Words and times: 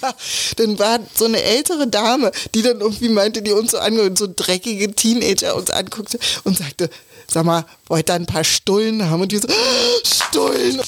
dann 0.56 0.78
war 0.78 0.98
so 1.14 1.24
eine 1.24 1.42
ältere 1.42 1.86
Dame, 1.86 2.32
die 2.54 2.62
dann 2.62 2.80
irgendwie 2.80 3.08
meinte, 3.08 3.42
die 3.42 3.52
uns 3.52 3.72
so 3.72 3.78
angehört, 3.78 4.18
so 4.18 4.28
dreckige 4.34 4.92
Teenager 4.92 5.56
uns 5.56 5.70
anguckte 5.70 6.18
und 6.44 6.56
sagte, 6.56 6.90
sag 7.30 7.44
mal, 7.44 7.64
wollt 7.88 8.10
ihr 8.10 8.14
ein 8.14 8.26
paar 8.26 8.44
Stullen 8.44 9.08
haben? 9.08 9.22
Und 9.22 9.32
die 9.32 9.38
so, 9.38 9.48
Stullen. 10.04 10.80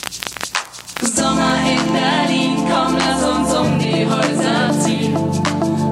Sommer 1.02 1.56
in 1.66 1.92
Berlin, 1.92 2.56
komm, 2.68 2.98
lass 2.98 3.22
uns 3.22 3.54
um 3.54 3.78
die 3.78 4.06
Häuser 4.06 4.80
ziehen. 4.84 5.14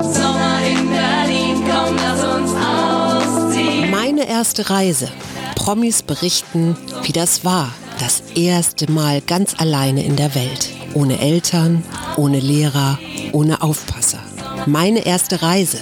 Sommer 0.02 0.60
in 0.66 0.90
Berlin, 0.90 1.64
komm, 1.66 1.96
lass 1.96 2.24
uns 2.24 2.52
ausziehen. 2.52 3.90
Meine 3.90 4.28
erste 4.28 4.68
Reise. 4.68 5.10
Promis 5.54 6.02
berichten, 6.02 6.76
wie 7.02 7.12
das 7.12 7.44
war. 7.44 7.72
Das 8.00 8.22
erste 8.36 8.90
Mal 8.90 9.20
ganz 9.22 9.54
alleine 9.58 10.04
in 10.04 10.16
der 10.16 10.34
Welt. 10.34 10.77
Ohne 10.94 11.20
Eltern, 11.20 11.84
ohne 12.16 12.40
Lehrer, 12.40 12.98
ohne 13.32 13.62
Aufpasser. 13.62 14.20
Meine 14.66 15.06
erste 15.06 15.42
Reise. 15.42 15.78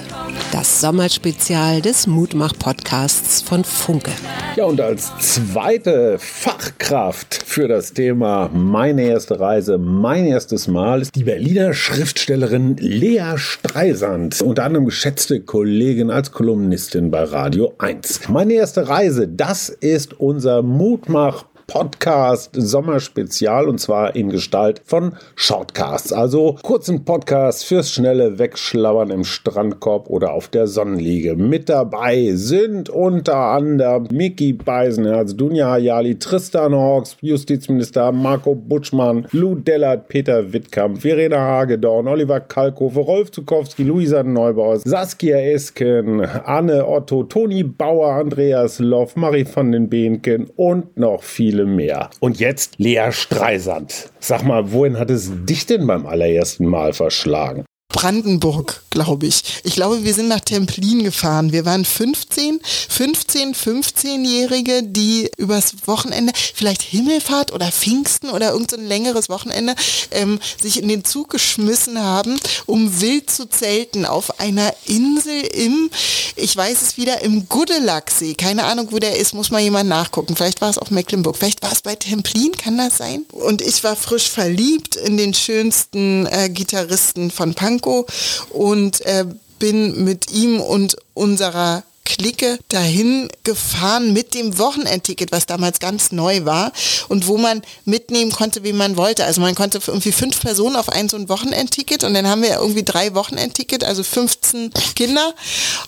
Das 0.53 0.81
Sommerspezial 0.81 1.81
des 1.81 2.07
Mutmach-Podcasts 2.07 3.43
von 3.43 3.65
Funke. 3.65 4.11
Ja, 4.57 4.65
und 4.65 4.81
als 4.81 5.11
zweite 5.19 6.19
Fachkraft 6.19 7.43
für 7.45 7.69
das 7.69 7.93
Thema 7.93 8.49
Meine 8.53 9.03
erste 9.03 9.41
Reise, 9.41 9.77
mein 9.77 10.27
erstes 10.27 10.69
Mal 10.69 11.03
ist 11.03 11.15
die 11.15 11.25
Berliner 11.25 11.75
Schriftstellerin 11.75 12.77
Lea 12.79 13.37
Streisand, 13.37 14.41
unter 14.41 14.65
anderem 14.65 14.87
geschätzte 14.87 15.41
Kollegin 15.41 16.11
als 16.11 16.33
Kolumnistin 16.33 17.11
bei 17.11 17.25
Radio 17.25 17.75
1. 17.79 18.29
Meine 18.29 18.55
erste 18.55 18.89
Reise, 18.89 19.29
das 19.29 19.69
ist 19.69 20.19
unser 20.21 20.63
Mutmach 20.63 21.45
Podcast 21.67 22.51
Sommerspezial 22.55 23.69
und 23.69 23.79
zwar 23.79 24.15
in 24.15 24.31
Gestalt 24.31 24.81
von 24.85 25.15
Shortcasts. 25.35 26.13
Also 26.13 26.57
kurzen 26.63 27.05
Podcast 27.05 27.65
fürs 27.65 27.91
schnelle 27.91 28.39
Wegschlauern 28.39 29.11
im 29.11 29.25
Strandkorb 29.25 30.09
oder 30.09 30.33
auf 30.33 30.49
der 30.49 30.69
Sonnenliege. 30.69 31.35
Mit 31.35 31.69
dabei 31.69 32.33
sind 32.35 32.89
unter 32.89 33.37
anderem 33.37 34.07
Mickey 34.13 34.53
Beisenherz, 34.53 35.37
Dunja 35.37 35.71
Hayali, 35.71 36.19
Tristan 36.19 36.75
Hawks, 36.75 37.17
Justizminister 37.21 38.13
Marco 38.13 38.55
Butschmann, 38.55 39.27
Lou 39.33 39.57
Dellert, 39.57 40.09
Peter 40.09 40.53
Wittkamp, 40.53 41.03
Verena 41.03 41.39
Hagedorn, 41.39 42.07
Oliver 42.07 42.41
Kalkofe, 42.41 43.01
Rolf 43.01 43.33
Zukowski, 43.33 43.83
Luisa 43.83 44.23
Neubauer, 44.23 44.79
Saskia 44.79 45.39
Esken, 45.39 46.21
Anne 46.21 46.87
Otto, 46.87 47.25
Toni 47.25 47.65
Bauer, 47.65 48.13
Andreas 48.13 48.79
Loff, 48.79 49.17
Marie 49.17 49.45
von 49.45 49.73
den 49.73 49.89
Behnken 49.89 50.47
und 50.57 50.97
noch 50.97 51.23
viele 51.23 51.56
viele 51.57 51.67
mehr. 51.67 52.11
Und 52.21 52.39
jetzt 52.39 52.75
Lea 52.79 53.11
Streisand. 53.11 54.11
Sag 54.21 54.45
mal, 54.45 54.73
wohin 54.73 54.99
hat 54.99 55.11
es 55.11 55.31
dich 55.47 55.67
denn 55.67 55.87
beim 55.87 56.07
allerersten 56.07 56.67
Mal 56.67 56.93
verschlagen? 56.93 57.65
Brandenburg, 57.89 58.83
glaube 58.91 59.27
ich. 59.27 59.43
Ich 59.65 59.75
glaube, 59.75 60.05
wir 60.05 60.13
sind 60.13 60.29
nach 60.29 60.41
Templin 60.41 61.03
gefahren. 61.05 61.53
Wir 61.53 61.65
waren 61.65 61.85
15, 61.85 62.61
15, 62.89 63.55
15-Jährige, 63.55 64.83
die 64.83 65.31
übers 65.39 65.73
Wochenende, 65.87 66.33
vielleicht 66.55 66.83
Himmelfahrt 66.83 67.53
oder 67.53 67.73
Pfingsten 67.73 68.29
oder 68.29 68.53
irgendein 68.53 68.81
so 68.81 68.87
längeres 68.87 69.29
Wochenende, 69.29 69.75
ähm, 70.11 70.41
sich 70.61 70.83
in 70.83 70.89
den 70.89 71.05
Zug 71.05 71.31
geschmissen 71.31 71.99
haben, 71.99 72.39
um 72.67 73.01
wild 73.01 73.31
zu 73.31 73.49
zelten 73.49 74.05
auf 74.05 74.41
einer 74.41 74.75
Insel 74.85 75.41
im, 75.55 75.91
ich 76.35 76.55
weiß 76.55 76.83
es 76.83 76.99
wieder, 76.99 77.23
im 77.23 77.49
Gudelachsee. 77.49 78.35
Keine 78.35 78.65
Ahnung, 78.65 78.89
wo 78.91 78.99
der 78.99 79.17
ist, 79.17 79.33
muss 79.33 79.51
mal 79.51 79.63
jemand 79.63 79.89
nachgucken. 79.89 80.37
Vielleicht 80.37 80.61
war 80.61 80.69
es 80.69 80.79
auf 80.79 80.91
Mecklenburg, 80.91 81.37
vielleicht 81.37 81.63
war 81.63 81.73
es 81.73 81.81
bei 81.81 81.95
Templin, 81.95 82.53
kann 82.53 82.77
das 82.77 82.99
sein? 82.99 83.25
Und 83.33 83.63
ich 83.63 83.83
war 83.85 83.97
frisch 83.97 84.29
verliebt 84.29 84.97
in 84.97 85.17
den 85.17 85.33
schönsten 85.33 86.27
äh, 86.27 86.51
Gitarristen 86.51 87.31
von 87.31 87.55
Pankow 87.55 87.76
Marco 87.87 88.07
und 88.51 89.01
äh, 89.07 89.25
bin 89.59 90.05
mit 90.05 90.31
ihm 90.33 90.61
und 90.61 90.97
unserer 91.15 91.83
Clique 92.05 92.59
dahin 92.69 93.29
gefahren 93.43 94.13
mit 94.13 94.33
dem 94.35 94.59
Wochenendticket, 94.59 95.33
was 95.33 95.47
damals 95.47 95.81
ganz 95.81 96.13
neu 96.13 96.45
war 96.45 96.73
und 97.09 97.27
wo 97.27 97.37
man 97.37 97.63
mitnehmen 97.85 98.31
konnte, 98.31 98.63
wie 98.63 98.73
man 98.73 98.97
wollte. 98.97 99.25
Also 99.25 99.41
man 99.41 99.57
konnte 99.57 99.81
für 99.81 99.91
irgendwie 99.91 100.13
fünf 100.13 100.41
Personen 100.41 100.77
auf 100.77 100.89
ein 100.89 101.09
so 101.09 101.17
ein 101.17 101.29
Wochenendticket 101.29 102.05
und 102.05 102.15
dann 102.15 102.29
haben 102.29 102.43
wir 102.43 102.61
irgendwie 102.61 102.85
drei 102.85 103.15
Wochenendticket, 103.15 103.83
also 103.83 104.05
15 104.05 104.71
Kinder 104.95 105.35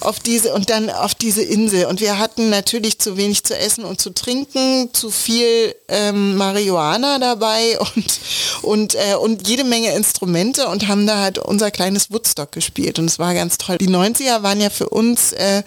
auf 0.00 0.20
diese 0.20 0.54
und 0.54 0.70
dann 0.70 0.90
auf 0.90 1.14
diese 1.14 1.42
Insel. 1.42 1.86
Und 1.86 2.00
wir 2.00 2.18
hatten 2.18 2.50
natürlich 2.50 2.98
zu 2.98 3.16
wenig 3.16 3.44
zu 3.44 3.56
essen 3.56 3.84
und 3.84 4.00
zu 4.00 4.10
trinken, 4.10 4.90
zu 4.92 5.10
viel 5.10 5.74
ähm, 5.88 6.36
Marihuana 6.36 7.18
dabei 7.18 7.78
und, 7.94 8.20
und, 8.62 8.94
äh, 8.94 9.14
und 9.14 9.48
jede 9.48 9.64
Menge 9.64 9.94
Instrumente 9.94 10.68
und 10.68 10.88
haben 10.88 11.06
da 11.06 11.18
halt 11.18 11.38
unser 11.38 11.70
kleines 11.70 12.10
Woodstock 12.10 12.52
gespielt 12.52 12.98
und 12.98 13.06
es 13.06 13.18
war 13.18 13.34
ganz 13.34 13.58
toll. 13.58 13.78
Die 13.78 13.88
90er 13.88 14.42
waren 14.42 14.60
ja 14.60 14.70
für 14.70 14.88
uns 14.88 15.32
äh, 15.32 15.62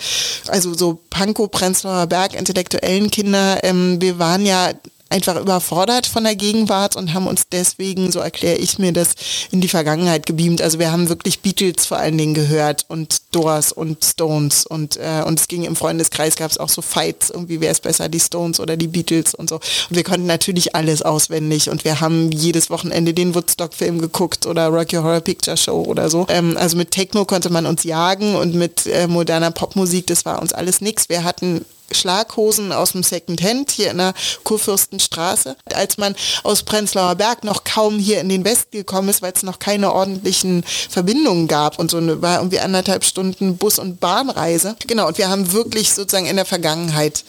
also 0.48 0.74
so 0.74 1.00
Pankow, 1.10 1.50
Prenzlauer 1.50 2.08
Berg, 2.08 2.34
intellektuellen 2.34 3.12
Kinder, 3.12 3.64
ähm, 3.64 4.02
wir 4.02 4.20
waren 4.20 4.46
ja 4.46 4.72
einfach 5.12 5.40
überfordert 5.40 6.08
von 6.08 6.24
der 6.24 6.36
Gegenwart 6.36 6.96
und 6.96 7.14
haben 7.14 7.28
uns 7.28 7.44
deswegen, 7.52 8.12
so 8.12 8.20
erkläre 8.20 8.58
ich 8.58 8.80
mir 8.80 8.94
das, 8.94 9.14
in 9.52 9.62
die 9.62 9.68
Vergangenheit 9.68 10.26
gebeamt. 10.26 10.62
Also 10.62 10.80
wir 10.80 10.92
haben 10.92 11.10
wirklich 11.10 11.42
Beatles 11.42 11.86
vor 11.86 11.98
allen 11.98 12.18
Dingen 12.18 12.34
gehört 12.34 12.86
und 12.88 13.22
Doors 13.32 13.72
und 13.72 14.04
Stones 14.04 14.66
und, 14.66 14.98
äh, 14.98 15.24
und 15.26 15.40
es 15.40 15.48
ging 15.48 15.64
im 15.64 15.76
Freundeskreis, 15.76 16.36
gab 16.36 16.52
es 16.52 16.58
auch 16.58 16.70
so 16.70 16.82
Fights, 16.82 17.30
irgendwie 17.30 17.62
wäre 17.62 17.72
es 17.72 17.80
besser, 17.80 18.10
die 18.10 18.20
Stones 18.20 18.60
oder 18.60 18.78
die 18.78 18.88
Beatles 18.88 19.36
und 19.36 19.50
so. 19.50 19.56
Und 19.56 19.96
wir 19.96 20.04
konnten 20.04 20.26
natürlich 20.26 20.76
alles 20.76 21.02
auswendig 21.02 21.70
und 21.70 21.84
wir 21.84 22.02
haben 22.02 22.32
jedes 22.32 22.70
Wochenende 22.70 23.14
den 23.14 23.36
Woodstock-Film 23.36 24.00
geguckt 24.00 24.46
oder 24.46 24.68
Rocky 24.68 24.96
Horror 24.96 25.22
Picture 25.22 25.58
Show 25.58 25.84
oder 25.84 26.10
so. 26.10 26.26
Ähm, 26.30 26.58
also 26.58 26.78
mit 26.78 26.92
Techno 26.92 27.26
konnte 27.26 27.50
man 27.50 27.66
uns 27.66 27.84
jagen 27.84 28.36
und 28.36 28.56
mit 28.56 28.88
äh, 28.88 29.08
moderner 29.08 29.52
Popmusik, 29.52 30.08
das 30.08 30.26
war 30.26 30.42
uns 30.42 30.54
alles 30.54 30.82
nichts. 30.82 31.10
Wir 31.10 31.24
hatten 31.24 31.66
Schlaghosen 31.94 32.72
aus 32.72 32.94
dem 32.94 33.04
Secondhand 33.04 33.72
hier 33.72 33.92
in 33.92 33.98
der 33.98 34.14
Kurfürstenstraße. 34.44 35.56
Als 35.74 35.98
man 35.98 36.16
aus 36.44 36.64
Prenzlauer 36.64 37.16
Berg 37.16 37.44
noch 37.44 37.64
kaum 37.64 38.00
hier 38.00 38.22
in 38.22 38.30
den 38.30 38.44
Westen 38.46 38.78
gekommen 38.78 39.10
ist, 39.10 39.22
weil 39.22 39.34
es 39.34 39.44
noch 39.44 39.60
keine 39.60 39.94
ordentlichen 39.94 40.64
Verbindungen 40.90 41.48
gab 41.48 41.80
und 41.80 41.92
so 41.92 41.98
eine, 41.98 42.22
war 42.22 42.38
irgendwie 42.38 42.60
anderthalb 42.60 43.04
Stunden 43.04 43.58
Bus- 43.58 43.80
und 43.80 44.00
Bahnreise. 44.00 44.76
Genau, 44.88 45.08
und 45.08 45.18
wir 45.18 45.30
haben 45.30 45.52
wirklich 45.52 45.94
sozusagen 45.94 46.26
in 46.26 46.36
der 46.36 46.46
Vergangenheit 46.46 47.24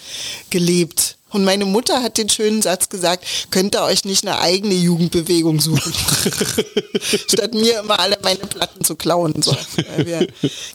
gelebt. 0.50 1.16
Und 1.32 1.44
meine 1.44 1.64
Mutter 1.64 2.02
hat 2.02 2.18
den 2.18 2.28
schönen 2.28 2.62
Satz 2.62 2.88
gesagt, 2.88 3.24
könnt 3.50 3.74
ihr 3.74 3.82
euch 3.82 4.04
nicht 4.04 4.26
eine 4.26 4.40
eigene 4.40 4.74
Jugendbewegung 4.74 5.60
suchen. 5.60 5.92
Statt 7.28 7.54
mir 7.54 7.80
immer 7.80 7.98
alle 7.98 8.18
meine 8.22 8.38
Platten 8.38 8.84
zu 8.84 8.96
klauen. 8.96 9.40
So. 9.42 9.56
Wir, 9.96 10.26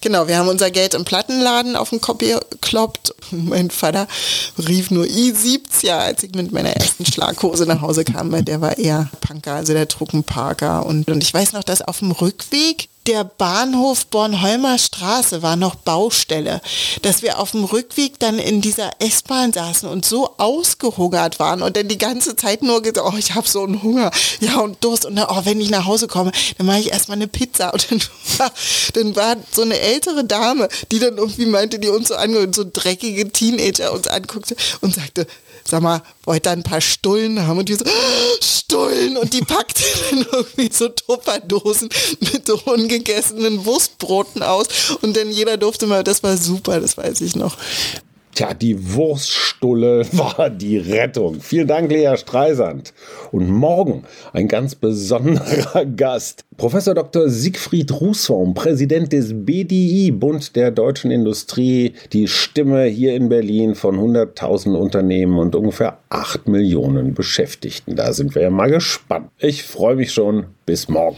genau, 0.02 0.28
wir 0.28 0.38
haben 0.38 0.48
unser 0.48 0.72
Geld 0.72 0.94
im 0.94 1.06
Plattenladen 1.06 1.76
auf 1.76 1.92
den 1.92 2.02
Kopf 2.02 2.20
gekloppt. 2.20 3.14
Mein 3.32 3.70
Vater 3.70 4.08
rief 4.58 4.92
nur 4.92 5.06
I70, 5.06 5.90
als 5.92 6.24
ich 6.24 6.34
mit 6.34 6.52
meiner 6.52 6.72
ersten 6.72 7.06
Schlaghose 7.06 7.66
nach 7.66 7.82
Hause 7.82 8.04
kam, 8.04 8.32
weil 8.32 8.44
der 8.44 8.62
war 8.62 8.78
eher 8.78 9.10
Punker, 9.22 9.54
also 9.54 9.74
der 9.74 9.88
Truppenparker. 9.88 10.86
Und, 10.86 11.10
und 11.10 11.24
ich 11.24 11.34
weiß 11.34 11.54
noch, 11.54 11.64
dass 11.64 11.82
auf 11.82 12.00
dem 12.00 12.12
Rückweg 12.12 12.90
der 13.08 13.24
Bahnhof 13.24 14.08
Bornholmer 14.08 14.78
Straße 14.78 15.42
war 15.42 15.56
noch 15.56 15.76
Baustelle, 15.76 16.62
dass 17.02 17.22
wir 17.22 17.40
auf 17.40 17.52
dem 17.52 17.64
Rückweg 17.64 18.20
dann 18.20 18.38
in 18.38 18.60
dieser 18.60 18.92
S-Bahn 19.00 19.54
saßen 19.54 19.88
und 19.88 20.06
so 20.06 20.36
ausgehungert 20.38 21.40
waren 21.40 21.62
und 21.62 21.78
dann 21.78 21.88
die 21.88 21.98
ganze 21.98 22.36
Zeit 22.36 22.62
nur 22.64 22.82
gesagt, 22.82 23.02
oh, 23.02 23.18
ich 23.18 23.34
habe 23.34 23.48
so 23.48 23.64
einen 23.64 23.82
Hunger, 23.82 24.12
ja 24.42 24.60
und 24.60 24.84
Durst 24.84 25.06
und 25.06 25.16
dann, 25.16 25.28
oh, 25.30 25.42
wenn 25.46 25.62
ich 25.62 25.70
nach 25.70 25.86
Hause 25.86 26.08
komme, 26.08 26.32
dann 26.58 26.68
mache 26.68 26.80
ich 26.80 26.92
erstmal 26.92 27.18
eine 27.18 27.28
Pizza 27.28 27.74
und 27.74 27.90
dann 27.90 28.02
war, 28.38 28.52
dann 28.94 29.16
war 29.16 29.36
so 29.52 29.62
eine 29.62 29.80
ältere 29.80 30.26
Dame, 30.26 30.68
die 30.92 31.00
dann 31.00 31.18
irgendwie 31.18 31.46
meinte, 31.46 31.80
die 31.80 31.88
uns 31.88 32.10
so 32.10 32.16
angehört, 32.16 32.56
so 32.56 32.66
dreckige 32.72 33.32
Teenager 33.32 33.94
uns 33.94 34.08
anguckte 34.08 34.58
und 34.82 34.94
sagte, 34.94 35.28
sag 35.68 35.82
mal, 35.82 36.02
wollt 36.24 36.48
ihr 36.48 36.52
ein 36.52 36.64
paar 36.64 36.82
Stullen 36.82 37.46
haben? 37.46 37.60
Und 37.60 37.70
die 37.70 37.76
so, 37.76 37.86
Stullen! 38.42 39.18
Und 39.18 39.34
die 39.34 39.42
packte 39.42 39.84
dann 40.10 40.26
irgendwie 40.32 40.70
so 40.72 40.90
Tupperdosen 40.90 41.90
mit 42.20 42.46
so 42.48 42.60
ungegessenen 42.98 43.66
Wurstbroten 43.66 44.44
aus. 44.44 44.98
Und 45.02 45.16
dann 45.16 45.30
jeder 45.30 45.58
durfte 45.58 45.88
mal, 45.88 46.04
das 46.04 46.24
war 46.24 46.38
super, 46.38 46.80
das 46.80 46.98
weiß 46.98 47.22
ich 47.22 47.36
noch. 47.36 47.58
Tja, 48.34 48.54
die 48.54 48.94
Wurststulle 48.94 50.06
war 50.12 50.52
die 50.52 50.78
Rettung. 50.78 51.42
Vielen 51.42 51.68
Dank, 51.68 51.92
Lea 51.92 52.16
Streisand. 52.18 52.94
Und 53.32 53.50
morgen 53.50 54.04
ein 54.32 54.48
ganz 54.48 54.76
besonderer 54.76 55.86
Gast. 55.98 56.44
Professor 56.56 56.94
Dr. 56.94 57.30
Siegfried 57.30 57.92
Rußbaum, 57.92 58.54
Präsident 58.54 59.12
des 59.12 59.34
BDI, 59.34 60.12
Bund 60.12 60.56
der 60.56 60.70
deutschen 60.70 61.10
Industrie, 61.10 61.94
die 62.14 62.28
Stimme 62.28 62.86
hier 62.86 63.16
in 63.16 63.30
Berlin 63.30 63.74
von 63.74 63.98
100.000 63.98 64.76
Unternehmen 64.76 65.40
und 65.40 65.56
ungefähr 65.56 65.98
8 66.10 66.48
Millionen 66.48 67.16
Beschäftigten. 67.16 67.96
Da 67.96 68.14
sind 68.14 68.36
wir 68.36 68.44
ja 68.44 68.50
mal 68.52 68.70
gespannt. 68.70 69.30
Ich 69.40 69.64
freue 69.64 69.96
mich 69.96 70.12
schon. 70.14 70.46
Bis 70.68 70.90
morgen. 70.90 71.18